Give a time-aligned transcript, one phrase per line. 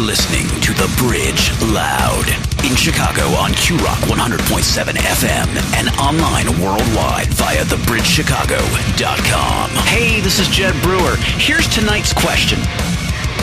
[0.00, 2.26] listening to The Bridge Loud
[2.64, 9.70] in Chicago on QRock 100.7 FM and online worldwide via thebridgechicago.com.
[9.86, 11.16] Hey, this is Jed Brewer.
[11.36, 12.58] Here's tonight's question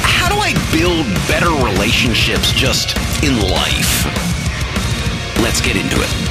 [0.01, 4.05] How do I build better relationships just in life?
[5.42, 6.26] Let's get into it.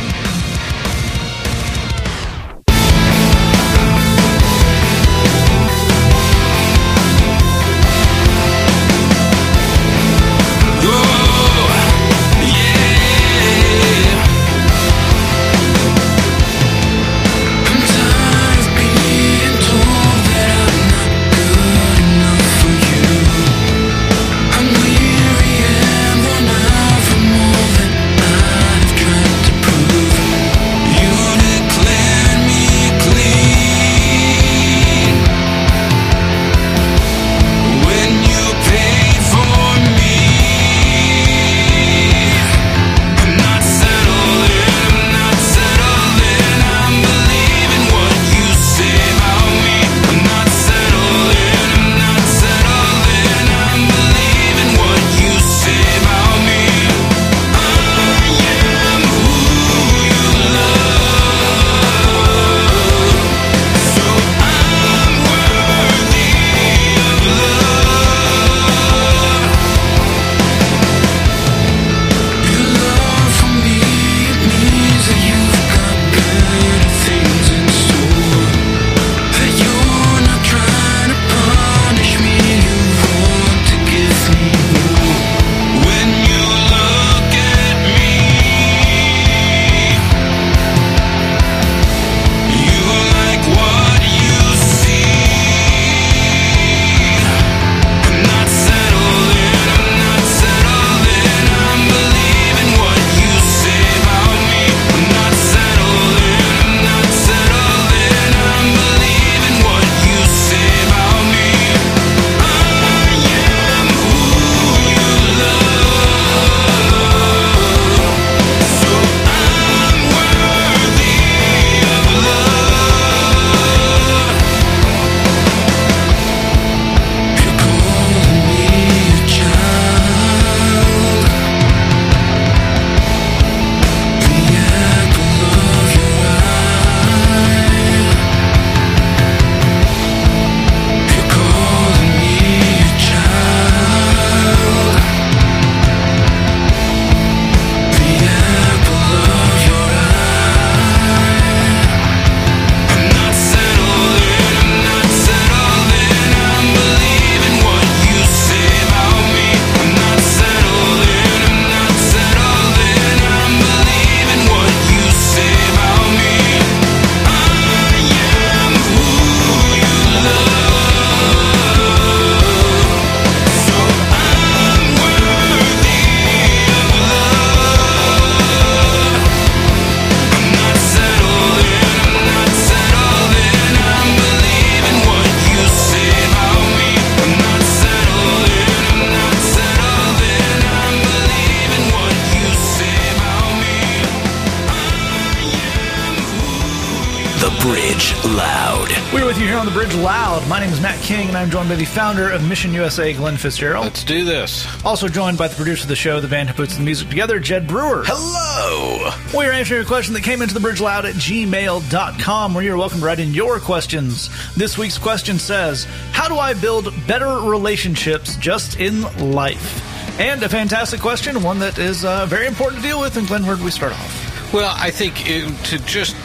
[201.77, 203.85] The founder of Mission USA, Glen Fitzgerald.
[203.85, 204.67] Let's do this.
[204.83, 207.39] Also joined by the producer of the show, the band who puts the music together,
[207.39, 208.03] Jed Brewer.
[208.07, 209.11] Hello!
[209.39, 212.79] We are answering a question that came into the bridge loud at gmail.com, where you're
[212.79, 214.31] welcome to write in your questions.
[214.55, 219.03] This week's question says, How do I build better relationships just in
[219.33, 220.19] life?
[220.19, 223.19] And a fantastic question, one that is uh, very important to deal with.
[223.19, 224.51] And Glen, where do we start off?
[224.55, 226.17] Well, I think it, to just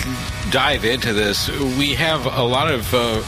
[0.50, 2.94] dive into this, we have a lot of.
[2.94, 3.22] Uh,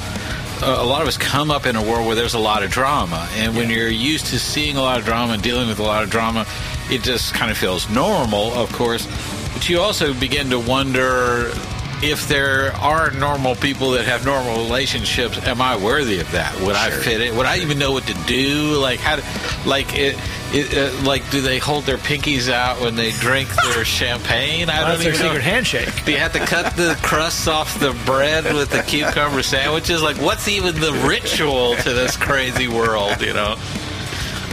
[0.61, 3.27] a lot of us come up in a world where there's a lot of drama,
[3.33, 6.03] and when you're used to seeing a lot of drama and dealing with a lot
[6.03, 6.45] of drama,
[6.89, 9.07] it just kind of feels normal, of course.
[9.53, 11.51] But you also begin to wonder
[12.03, 16.53] if there are normal people that have normal relationships, am I worthy of that?
[16.55, 16.75] Would sure.
[16.75, 17.33] I fit it?
[17.33, 18.77] Would I even know what to do?
[18.77, 19.15] Like how?
[19.15, 19.23] To,
[19.67, 20.17] like it,
[20.53, 24.69] it uh, like do they hold their pinkies out when they drink their champagne?
[24.69, 25.39] I don't their secret know.
[25.39, 26.05] handshake.
[26.05, 30.01] Do you have to cut the crusts off the bread with the cucumber sandwiches?
[30.01, 33.21] Like what's even the ritual to this crazy world?
[33.21, 33.55] You know.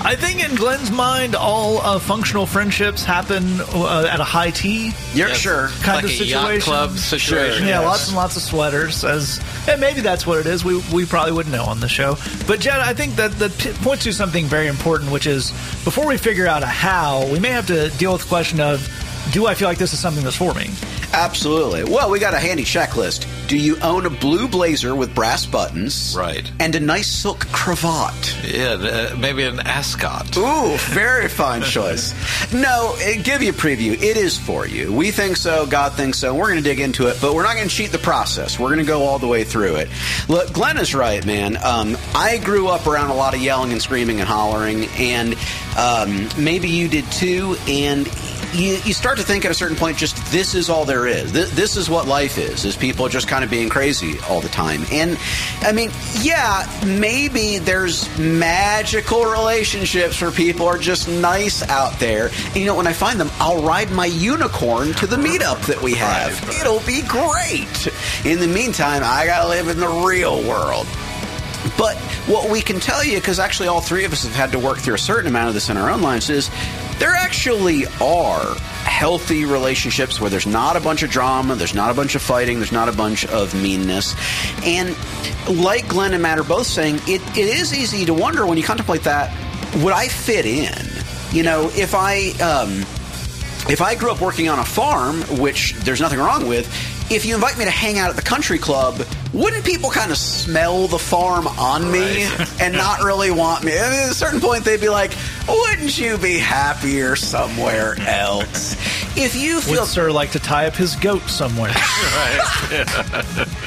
[0.02, 4.50] I, I think in Glen's mind, all uh, functional friendships happen uh, at a high
[4.50, 4.92] tea.
[5.14, 5.36] You're Yes.
[5.38, 5.68] sure.
[5.82, 6.60] Kind like of a yacht situation.
[6.62, 7.66] club situation.
[7.66, 7.84] Yeah, Yes.
[7.86, 9.04] lots and lots of sweaters.
[9.04, 10.64] As and maybe that's what it is.
[10.64, 12.16] We we probably wouldn't know on the show.
[12.46, 13.52] But Jed, I think that that
[13.82, 15.50] points to something very important, which is
[15.84, 18.88] before we figure out a how, we may have to deal with the question of,
[19.32, 20.70] do I feel like this is something that's for me?
[21.12, 21.84] Absolutely.
[21.84, 23.26] Well, we got a handy checklist.
[23.48, 26.14] Do you own a blue blazer with brass buttons?
[26.16, 26.50] Right.
[26.60, 28.36] And a nice silk cravat?
[28.44, 30.36] Yeah, uh, maybe an ascot.
[30.36, 32.14] Ooh, very fine choice.
[32.52, 33.94] No, eh, give you a preview.
[33.94, 34.92] It is for you.
[34.92, 35.66] We think so.
[35.66, 36.32] God thinks so.
[36.32, 38.58] We're going to dig into it, but we're not going to cheat the process.
[38.58, 39.88] We're going to go all the way through it.
[40.28, 41.56] Look, Glen is right, man.
[41.56, 45.34] Um, I grew up around a lot of yelling and screaming and hollering, and
[45.76, 47.56] um, maybe you did too.
[47.66, 48.06] And
[48.52, 51.32] you, you start to think at a certain point, just this is all there is.
[51.32, 54.48] This, this is what life is: is people just kind of being crazy all the
[54.48, 54.82] time.
[54.90, 55.18] And
[55.60, 55.90] I mean,
[56.20, 62.30] yeah, maybe there's magical relationships where people are just nice out there.
[62.46, 65.80] And you know, when I find them, I'll ride my unicorn to the meetup that
[65.82, 66.32] we have.
[66.60, 67.88] It'll be great.
[68.24, 70.86] In the meantime, I gotta live in the real world.
[71.80, 71.96] But
[72.28, 74.76] what we can tell you, because actually all three of us have had to work
[74.80, 76.50] through a certain amount of this in our own lives, is
[76.98, 78.54] there actually are
[78.84, 82.58] healthy relationships where there's not a bunch of drama, there's not a bunch of fighting,
[82.58, 84.14] there's not a bunch of meanness.
[84.62, 84.94] And
[85.48, 88.64] like Glen and Matt are both saying, it, it is easy to wonder when you
[88.64, 89.34] contemplate that,
[89.82, 90.86] would I fit in?
[91.32, 92.32] You know, if I.
[92.42, 92.84] Um,
[93.68, 96.66] if I grew up working on a farm, which there's nothing wrong with,
[97.10, 100.16] if you invite me to hang out at the country club, wouldn't people kind of
[100.16, 102.22] smell the farm on me
[102.60, 103.72] and not really want me?
[103.72, 105.12] I mean, at a certain point, they'd be like,
[105.48, 108.74] wouldn't you be happier somewhere else?
[109.16, 111.72] If you feel Would Sir like to tie up his goat somewhere?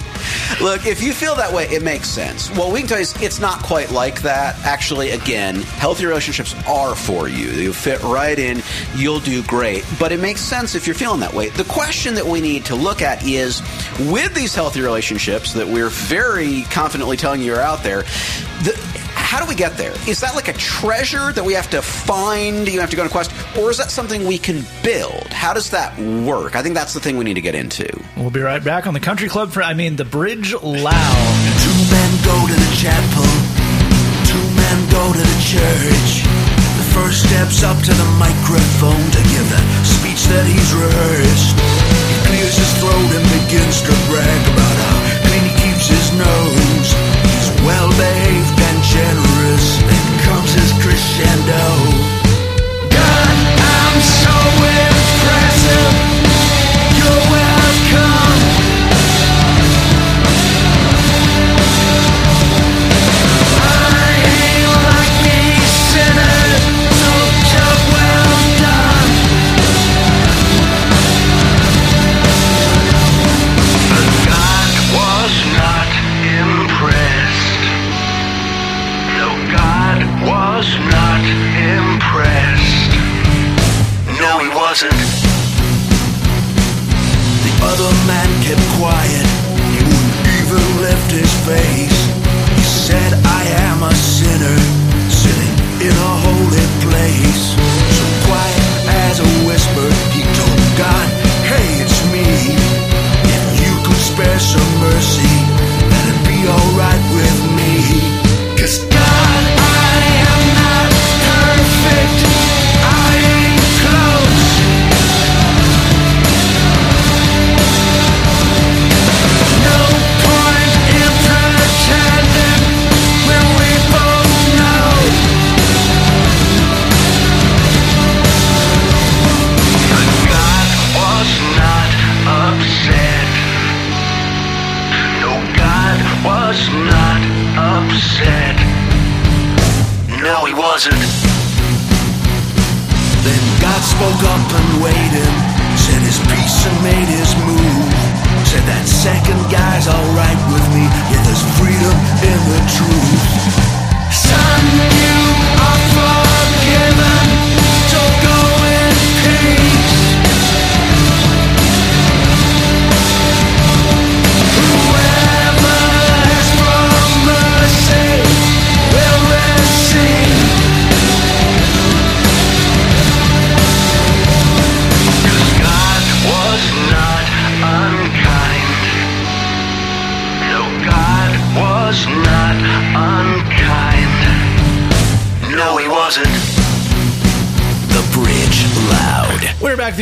[0.61, 2.49] Look, if you feel that way, it makes sense.
[2.51, 4.57] Well, we can tell you it's not quite like that.
[4.65, 7.47] Actually, again, healthy relationships are for you.
[7.47, 8.61] You fit right in,
[8.95, 9.83] you'll do great.
[9.99, 11.49] But it makes sense if you're feeling that way.
[11.49, 13.61] The question that we need to look at is
[14.11, 18.03] with these healthy relationships that we're very confidently telling you are out there,
[18.63, 19.02] the,
[19.33, 19.97] how do we get there?
[20.05, 22.69] Is that like a treasure that we have to find?
[22.69, 25.25] You have to go on a quest, or is that something we can build?
[25.33, 25.89] How does that
[26.21, 26.55] work?
[26.55, 27.89] I think that's the thing we need to get into.
[28.15, 31.49] we'll be right back on the country club for I mean the Bridge Lounge.
[31.65, 33.25] Two men go to the chapel.
[34.29, 36.29] Two men go to the church.
[36.77, 41.57] The first steps up to the microphone to give the speech that he's rehearsed.
[41.57, 46.89] He clears his throat and begins to brag about how clean he keeps his nose.
[47.33, 48.42] He's well behaved and
[48.93, 49.81] generous.
[50.25, 51.62] Comes his crescendo.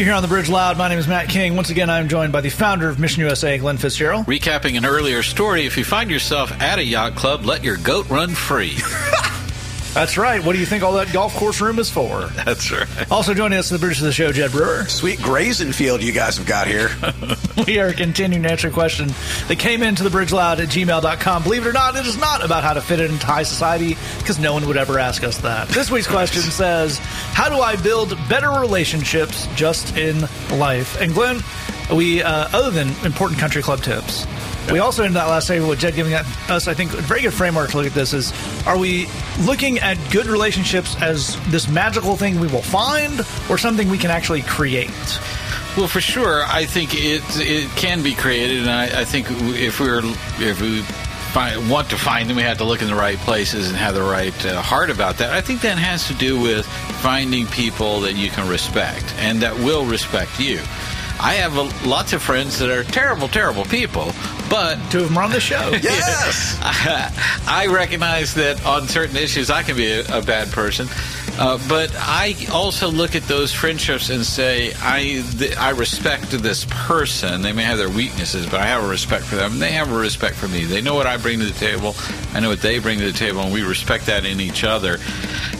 [0.01, 0.79] You here on the Bridge Loud.
[0.79, 1.55] My name is Matt King.
[1.55, 4.25] Once again, I'm joined by the founder of Mission USA, Glen Fitzgerald.
[4.25, 8.09] Recapping an earlier story, if you find yourself at a yacht club, let your goat
[8.09, 8.77] run free.
[9.93, 10.43] That's right.
[10.43, 12.27] What do you think all that golf course room is for?
[12.45, 13.11] That's right.
[13.11, 14.85] Also joining us in the Bridge of the Show, Jed Brewer.
[14.85, 16.89] Sweet grazing field you guys have got here.
[17.67, 19.09] We are continuing to answer a question
[19.47, 21.43] that came into the bridge loud at gmail.com.
[21.43, 24.39] Believe it or not, it is not about how to fit into high society because
[24.39, 25.67] no one would ever ask us that.
[25.67, 30.21] This week's question says, How do I build better relationships just in
[30.57, 30.99] life?
[31.01, 31.41] And Glen,
[31.93, 34.25] we, uh, other than important country club tips,
[34.69, 37.33] we also ended that last segment with Jed giving us, I think, a very good
[37.33, 38.33] framework to look at this is
[38.67, 39.07] are we
[39.41, 44.11] looking at good relationships as this magical thing we will find or something we can
[44.11, 44.89] actually create?
[45.77, 49.79] Well, for sure, I think it it can be created, and I, I think if
[49.79, 50.83] we were if we
[51.31, 53.95] find, want to find them, we have to look in the right places and have
[53.95, 55.31] the right uh, heart about that.
[55.31, 56.65] I think that has to do with
[57.01, 60.59] finding people that you can respect and that will respect you.
[61.21, 64.11] I have a, lots of friends that are terrible, terrible people,
[64.49, 65.69] but Two of them are on the show.
[65.81, 66.57] yes.
[67.47, 70.87] I recognize that on certain issues I can be a, a bad person,
[71.39, 76.65] uh, but I also look at those friendships and say I th- I respect this
[76.69, 77.41] person.
[77.41, 79.59] They may have their weaknesses, but I have a respect for them.
[79.59, 80.65] They have a respect for me.
[80.65, 81.95] They know what I bring to the table.
[82.33, 84.93] I know what they bring to the table, and we respect that in each other.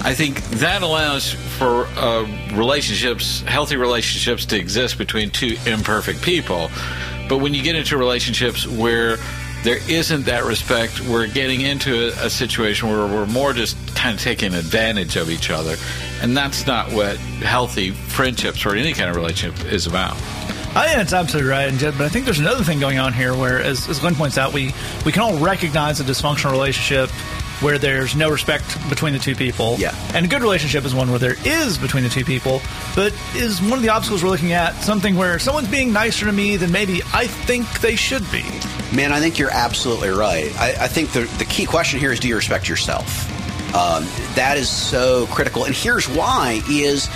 [0.04, 2.24] I think that allows for uh,
[2.54, 6.70] relationships, healthy relationships, to exist between two imperfect people.
[7.30, 9.18] But when you get into relationships where
[9.64, 14.16] there isn't that respect, we're getting into a, a situation where we're more just kind
[14.16, 15.76] of taking advantage of each other.
[16.22, 20.16] And that's not what healthy friendships or any kind of relationship is about.
[20.74, 23.12] I think that's absolutely right, and Jed, but I think there's another thing going on
[23.12, 24.74] here where, as, as Glen points out, we,
[25.06, 27.10] we can all recognize a dysfunctional relationship
[27.62, 29.76] where there's no respect between the two people.
[29.78, 29.94] Yeah.
[30.16, 32.62] And a good relationship is one where there is between the two people,
[32.96, 36.32] but is one of the obstacles we're looking at something where someone's being nicer to
[36.32, 38.44] me than maybe I think they should be.
[38.94, 40.54] Man, I think you're absolutely right.
[40.60, 43.30] I, I think the, the key question here is do you respect yourself?
[43.74, 44.06] Um,
[44.36, 45.64] that is so critical.
[45.64, 47.10] And here's why is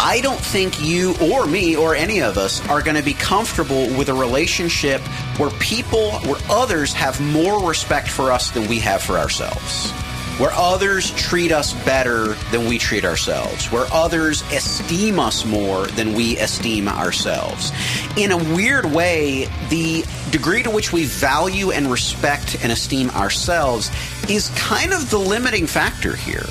[0.00, 3.86] I don't think you or me or any of us are going to be comfortable
[3.96, 5.00] with a relationship
[5.38, 9.90] where people, where others have more respect for us than we have for ourselves.
[10.38, 13.72] Where others treat us better than we treat ourselves.
[13.72, 17.70] Where others esteem us more than we esteem ourselves.
[18.16, 23.90] In a weird way, the degree to which we value and respect and esteem ourselves
[24.30, 26.46] is kind of the limiting factor here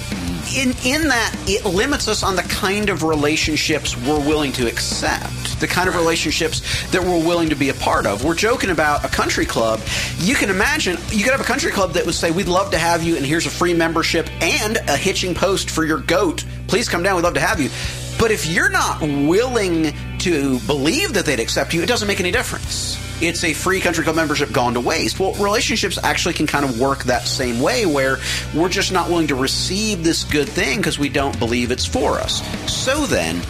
[0.56, 5.60] in in that it limits us on the kind of relationships we're willing to accept,
[5.60, 8.24] the kind of relationships that we're willing to be a part of.
[8.24, 9.82] We're joking about a country club.
[10.20, 12.78] You can imagine you could have a country club that would say, "We'd love to
[12.78, 16.44] have you, and here's a free membership and a hitching post for your goat.
[16.68, 17.16] Please come down.
[17.16, 17.70] We'd love to have you."
[18.18, 19.94] But if you're not willing
[20.26, 24.04] to believe that they'd accept you, it doesn't make any difference it's a free country
[24.04, 25.20] club membership gone to waste.
[25.20, 28.18] Well, relationships actually can kind of work that same way where
[28.54, 32.20] we're just not willing to receive this good thing because we don't believe it's for
[32.20, 32.42] us.
[32.72, 33.42] So then,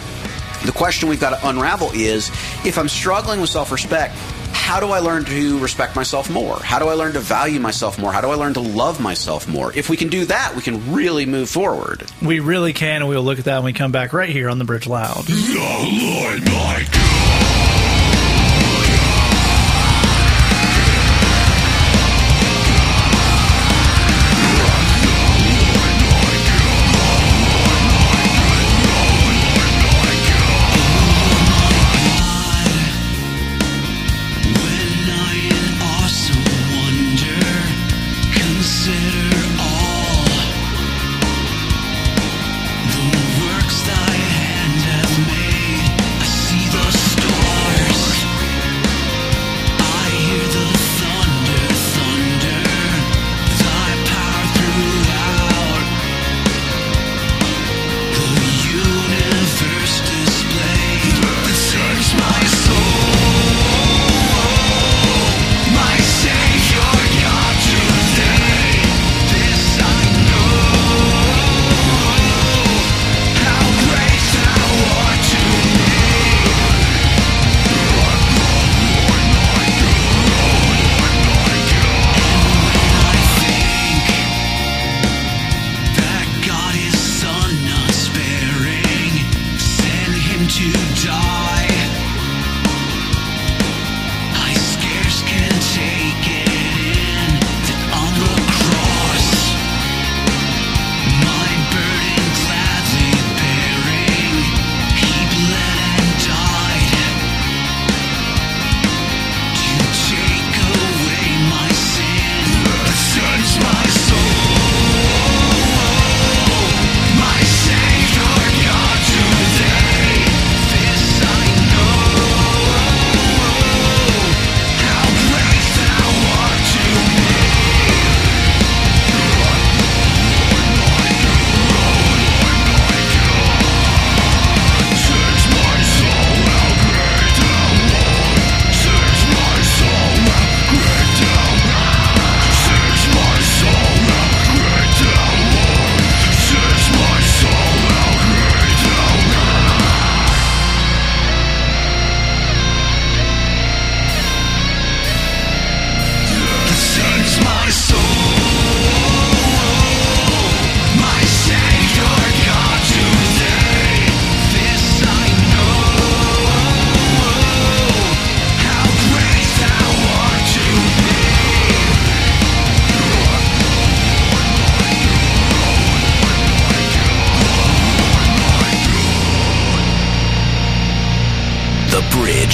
[0.64, 2.28] the question we've got to unravel is
[2.64, 4.14] if I'm struggling with self respect,
[4.56, 6.58] how do I learn to respect myself more?
[6.58, 8.12] How do I learn to value myself more?
[8.12, 9.72] How do I learn to love myself more?
[9.74, 12.04] If we can do that, we can really move forward.
[12.22, 14.58] We really can, and we'll look at that when we come back right here on
[14.58, 15.26] the Bridge Loud.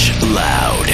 [0.03, 0.87] Bridge Loud.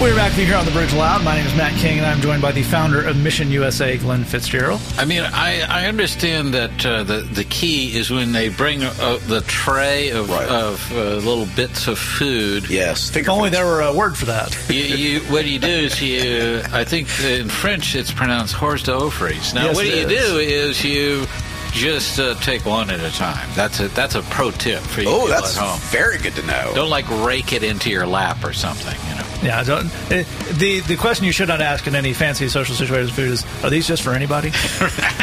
[0.00, 1.24] We're back here on the Bridge Loud.
[1.24, 4.22] My name is Matt King, and I'm joined by the founder of Mission USA, Glen
[4.22, 4.80] Fitzgerald.
[4.96, 9.18] I mean, I, I understand that uh, the the key is when they bring uh,
[9.26, 10.48] the tray of, Right.
[10.48, 12.70] of uh, little bits of food.
[12.70, 13.16] Yes.
[13.16, 14.56] If only there were a word for that.
[14.70, 16.62] You, you, what do you do is you.
[16.72, 19.54] I think in French it's pronounced hors d'oeuvres.
[19.54, 20.28] Now, Yes, what it you is.
[20.30, 21.26] do is you
[21.72, 23.48] just uh, take one at a time.
[23.54, 25.78] That's a that's a pro tip for you Oh, that's at home.
[25.90, 26.72] very good to know.
[26.74, 28.96] Don't like rake it into your lap or something.
[29.10, 29.22] You know.
[29.42, 33.14] Yeah, don't, eh, the the question you should not ask in any fancy social situation
[33.14, 34.48] food is: Are these just for anybody?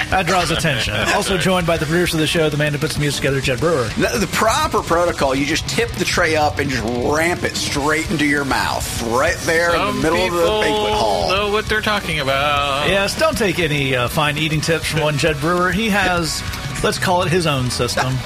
[0.09, 0.93] that draws attention.
[1.15, 3.41] Also joined by the producer of the show, the man who puts the music together,
[3.41, 3.85] Jed Brewer.
[3.97, 8.09] The, the proper protocol, you just tip the tray up and just ramp it straight
[8.11, 11.31] into your mouth, right there in the middle of the banquet hall.
[11.53, 12.87] What they're talking about.
[12.87, 15.71] Yes, don't take any uh, fine eating tips from one Jed Brewer.
[15.71, 16.41] He has,
[16.83, 18.11] let's call it his own system.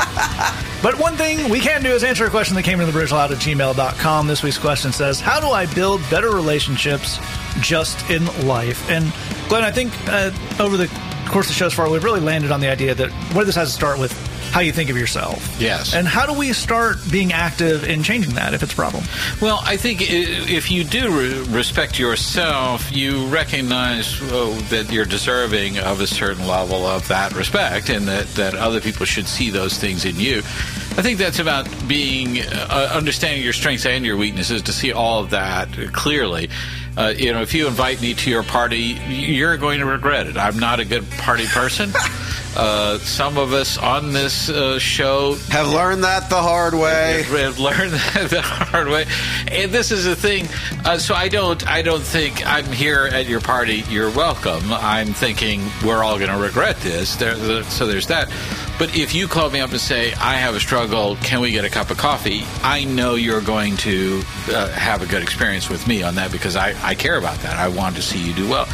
[0.81, 3.31] but one thing we can do is answer a question that came into the bridgeloud
[3.31, 4.27] at gmail.com.
[4.27, 7.20] This week's question says, How do I build better relationships
[7.59, 8.90] just in life?
[8.90, 9.11] And
[9.50, 10.87] Glen, I think uh, over the
[11.25, 13.55] course of the show so far, we've really landed on the idea that where this
[13.55, 14.13] has to start with
[14.51, 15.55] how you think of yourself.
[15.60, 15.94] Yes.
[15.94, 19.03] And how do we start being active in changing that if it's a problem?
[19.42, 26.01] Well, I think if you do respect yourself, you recognize uh, that you're deserving of
[26.01, 30.05] a certain level of that respect and that, that other people should see those things
[30.05, 30.42] in you.
[30.98, 35.20] I think that's about being uh, understanding your strengths and your weaknesses to see all
[35.24, 36.50] of that clearly.
[36.98, 40.38] Uh, you know, if you invite me to your party, you're going to regret it.
[40.38, 41.92] I'm not a good party person.
[42.57, 47.20] Uh, some of us on this uh, show Have learned that the hard way.
[47.20, 49.05] I've learned that the hard way,
[49.51, 50.48] and this is the thing.
[50.83, 53.83] Uh, so I don't, I don't think I'm here at your party.
[53.90, 54.74] You're welcome.
[54.74, 57.16] I'm thinking we're all going to regret this.
[57.18, 58.27] There, the, so there's that.
[58.77, 61.66] But if you call me up and say I have a struggle, can we get
[61.66, 62.44] a cup of coffee?
[62.61, 66.55] I know you're going to uh, have a good experience with me on that because
[66.55, 67.57] I, I care about that.
[67.57, 68.68] I want to see you do well.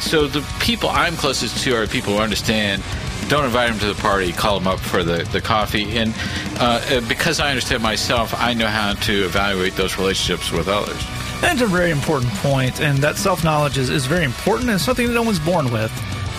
[0.00, 2.82] So the people I'm closest to are people who understand
[3.28, 4.32] don't invite them to the party.
[4.32, 5.98] Call them up for the, the coffee.
[5.98, 6.14] And
[6.58, 11.02] uh, uh, because I understand myself, I know how to evaluate those relationships with others.
[11.42, 15.06] That's a very important point, and that self knowledge is, is very important and something
[15.08, 15.90] that no one's born with.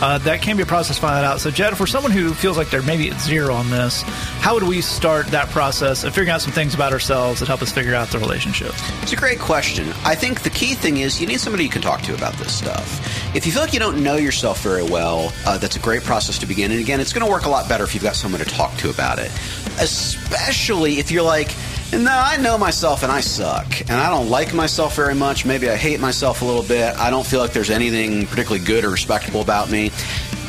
[0.04, 1.40] Uh, that can be a process to find that out.
[1.40, 4.02] So, Jed, for someone who feels like they're maybe at zero on this,
[4.42, 7.62] how would we start that process of figuring out some things about ourselves that help
[7.62, 8.74] us figure out the relationship?
[9.02, 9.88] It's a great question.
[10.04, 12.54] I think the key thing is you need somebody you can talk to about this
[12.54, 13.34] stuff.
[13.34, 16.38] If you feel like you don't know yourself very well, uh, that's a great process
[16.40, 16.72] to begin.
[16.72, 18.76] And again, it's going to work a lot better if you've got someone to talk
[18.80, 19.32] to about it.
[19.80, 21.56] Especially if you're like,
[21.98, 23.82] no, I know myself and I suck.
[23.82, 25.46] And I don't like myself very much.
[25.46, 26.96] Maybe I hate myself a little bit.
[26.98, 29.92] I don't feel like there's anything particularly good or respectable about me.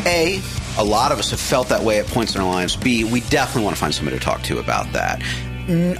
[0.07, 0.41] A,
[0.79, 2.77] a lot of us have felt that way at points in our lives.
[2.77, 5.23] B, we definitely want to find somebody to talk to about that.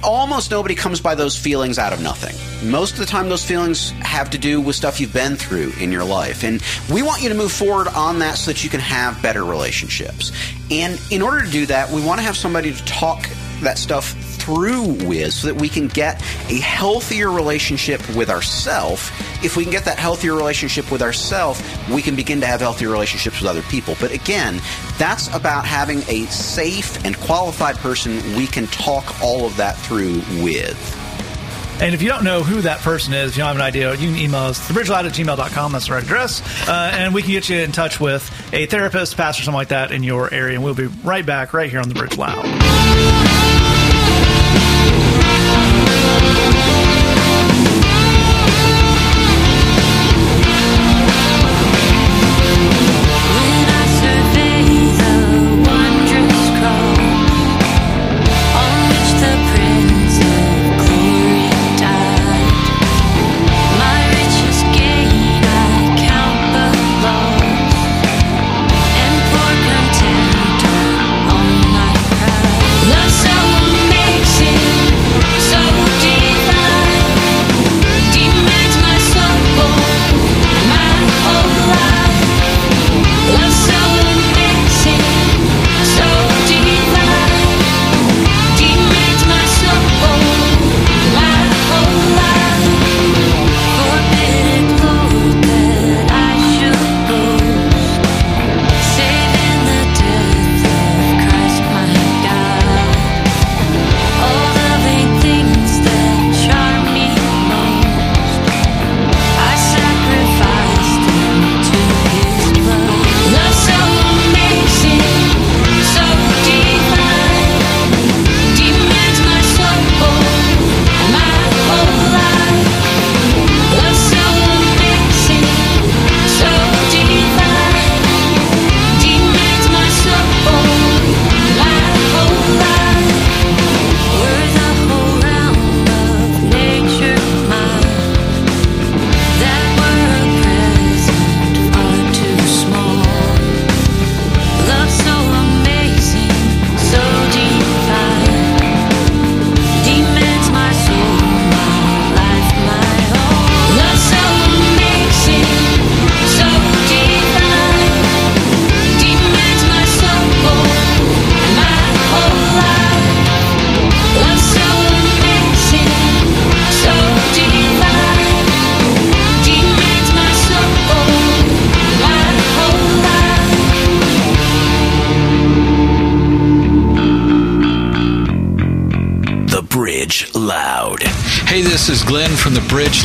[0.03, 2.35] Almost nobody comes by those feelings out of nothing.
[2.69, 5.91] Most of the time, those feelings have to do with stuff you've been through in
[5.91, 6.43] your life.
[6.43, 9.43] And we want you to move forward on that so that you can have better
[9.43, 10.31] relationships.
[10.69, 13.27] And in order to do that, we want to have somebody to talk
[13.61, 19.09] that stuff through with so that we can get a healthier relationship with ourselves.
[19.43, 22.89] If we can get that healthier relationship with ourselves, we can begin to have healthier
[22.89, 23.95] relationships with other people.
[23.99, 24.61] But again,
[24.97, 30.21] that's about having a safe and qualified person we can talk all of that through
[30.43, 31.01] with.
[31.81, 33.91] And if you don't know who that person is, if you don't have an idea,
[33.95, 35.71] you can email us, thebridgeloud at gmail.com.
[35.73, 36.41] That's right address.
[36.69, 39.91] Uh, and we can get you in touch with a therapist, pastor, something like that
[39.91, 40.55] in your area.
[40.55, 43.34] And we'll be right back right here on The Bridge Loud.
[46.15, 46.84] When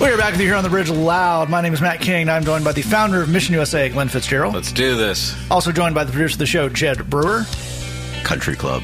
[0.00, 1.48] We're back with you here on the bridge loud.
[1.48, 2.22] My name is Matt King.
[2.22, 4.52] and I'm joined by the founder of Mission USA, Glen Fitzgerald.
[4.54, 5.34] Let's do this.
[5.50, 7.44] Also joined by the producer of the show, Jed Brewer.
[8.24, 8.82] Country Club.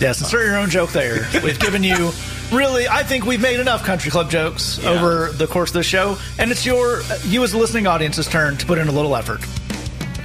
[0.00, 1.26] Yes, insert your own joke there.
[1.44, 2.10] We've given you
[2.52, 6.16] really, I think we've made enough country club jokes over the course of the show,
[6.38, 9.40] and it's your you as the listening audience's turn to put in a little effort.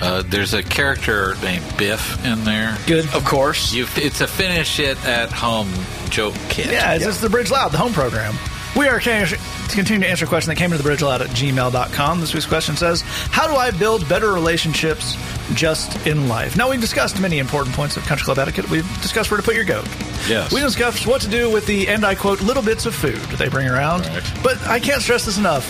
[0.02, 2.78] Uh, there's a character named Biff in there.
[2.88, 3.06] Good.
[3.14, 3.74] Of course.
[3.74, 5.72] You, it's a finish it at home
[6.10, 6.68] joke kit.
[6.72, 8.36] Yeah, it's just the Bridge Loud, the home program.
[8.76, 11.22] We are can- to continue to answer a question that came into the Bridge Loud
[11.22, 12.20] at gmail.com.
[12.22, 13.02] This week's question says,
[13.32, 15.16] How do I build better relationships
[15.56, 16.56] just in life?
[16.56, 18.70] Now, we've discussed many important points of country club etiquette.
[18.70, 19.88] We've discussed where to put your goat.
[20.28, 20.54] Yes.
[20.54, 23.50] We discussed what to do with the, and I quote, little bits of food they
[23.50, 24.06] bring around.
[24.06, 24.24] Right.
[24.44, 25.66] But I can't stress this enough.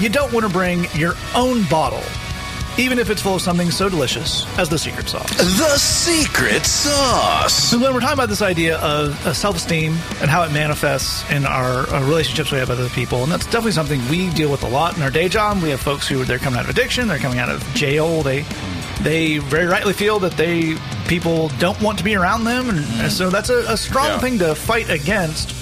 [0.00, 2.02] You don't want to bring your own bottle,
[2.78, 5.30] even if it's full of something so delicious as the secret sauce.
[5.36, 7.52] The secret sauce.
[7.52, 11.44] So when we're talking about this idea of uh, self-esteem and how it manifests in
[11.44, 14.62] our uh, relationships we have with other people, and that's definitely something we deal with
[14.62, 15.62] a lot in our day job.
[15.62, 18.44] We have folks who they're coming out of addiction, they're coming out of jail, they
[19.02, 20.76] they very rightly feel that they
[21.08, 24.18] people don't want to be around them, and, so that's a, a strong Yeah.
[24.20, 25.61] thing to fight against.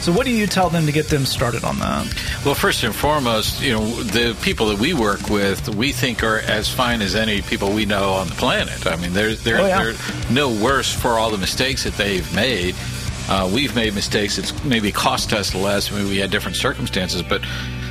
[0.00, 2.06] So what do you tell them to get them started on that?
[2.44, 6.38] Well, first and foremost, you know, the people that we work with, we think are
[6.38, 8.86] as fine as any people we know on the planet.
[8.86, 9.82] I mean, they're they're, Oh, yeah.
[9.84, 9.94] they're
[10.30, 12.74] no worse for all the mistakes that they've made.
[13.28, 14.38] Uh, we've made mistakes.
[14.38, 15.92] It's maybe cost us less.
[15.92, 17.42] I mean, we had different circumstances, but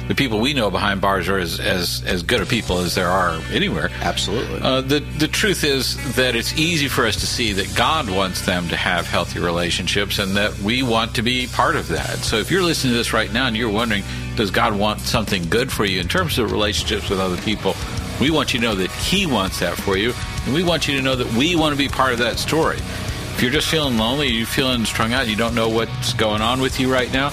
[0.09, 3.07] the people we know behind bars are as as, as good a people as there
[3.07, 3.91] are anywhere.
[4.01, 4.59] Absolutely.
[4.59, 8.43] Uh, the the truth is that it's easy for us to see that God wants
[8.43, 12.17] them to have healthy relationships, and that we want to be part of that.
[12.17, 14.03] So if you're listening to this right now and you're wondering,
[14.35, 17.75] does God want something good for you in terms of relationships with other people?
[18.19, 20.13] We want you to know that He wants that for you,
[20.45, 22.77] and we want you to know that we want to be part of that story.
[22.77, 26.61] If you're just feeling lonely, you're feeling strung out, you don't know what's going on
[26.61, 27.31] with you right now,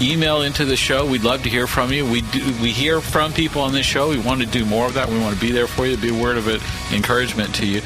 [0.00, 1.06] email into the show.
[1.06, 2.10] We'd love to hear from you.
[2.10, 4.08] We do, we hear from people on this show.
[4.08, 5.08] We want to do more of that.
[5.08, 7.82] We want to be there for you, be a word of it, encouragement to you.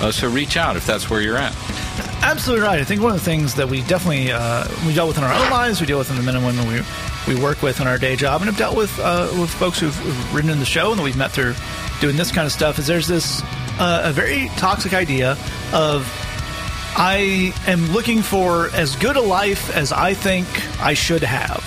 [0.00, 1.54] Uh, so reach out if that's where you're at.
[2.22, 2.80] Absolutely right.
[2.80, 5.32] I think one of the things that we definitely uh, we dealt with in our
[5.32, 6.82] own lives, we deal with in the men and women we
[7.32, 9.94] we work with in our day job, and have dealt with uh, with folks who've,
[9.94, 11.54] who've written in the show and that we've met through
[12.00, 12.78] doing this kind of stuff.
[12.78, 13.42] Is there's this
[13.78, 15.36] uh, a very toxic idea
[15.72, 16.06] of
[17.00, 20.48] I am looking for as good a life as I think
[20.80, 21.62] I should have,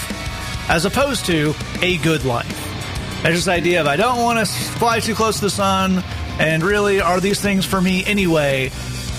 [0.70, 3.24] as opposed to a good life.
[3.24, 6.04] There's this idea of I don't want to fly too close to the sun,
[6.38, 8.72] and really, are these things for me anyway?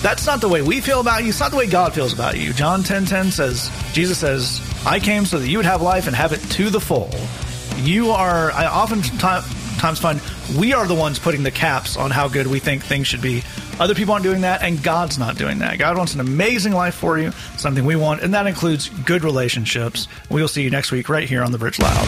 [0.03, 1.29] That's not the way we feel about you.
[1.29, 2.53] It's not the way God feels about you.
[2.53, 6.31] John 10 says, Jesus says, I came so that you would have life and have
[6.31, 7.09] it to the full.
[7.77, 10.21] You are, I oftentimes find
[10.59, 13.41] we are the ones putting the caps on how good we think things should be.
[13.79, 15.79] Other people aren't doing that, and God's not doing that.
[15.79, 20.07] God wants an amazing life for you, something we want, and that includes good relationships.
[20.29, 22.07] We'll see you next week right here on The Bridge Loud.